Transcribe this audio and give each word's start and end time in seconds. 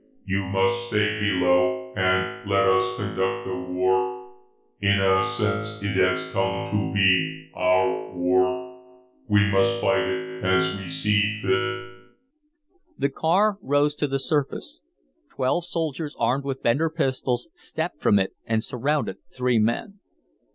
You 0.25 0.43
must 0.45 0.87
stay 0.87 1.19
below 1.19 1.93
and 1.95 2.49
let 2.49 2.67
us 2.67 2.95
conduct 2.97 3.45
the 3.47 3.71
war. 3.71 4.33
In 4.81 4.99
a 4.99 5.23
sense, 5.23 5.79
it 5.83 5.95
has 5.95 6.33
come 6.33 6.65
to 6.71 6.91
be 6.91 7.51
our 7.55 8.11
war. 8.15 8.81
We 9.27 9.45
must 9.51 9.79
fight 9.79 9.99
it 10.01 10.43
as 10.43 10.75
we 10.79 10.89
see 10.89 11.39
fit." 11.43 12.15
The 12.97 13.09
car 13.09 13.59
rose 13.61 13.93
to 13.97 14.07
the 14.07 14.17
surface. 14.17 14.81
Twelve 15.29 15.65
soldiers, 15.65 16.15
armed 16.17 16.45
with 16.45 16.63
Bender 16.63 16.89
pistols, 16.89 17.49
stepped 17.53 18.01
from 18.01 18.17
it 18.17 18.33
and 18.47 18.63
surrounded 18.63 19.17
the 19.17 19.35
three 19.35 19.59
men. 19.59 19.99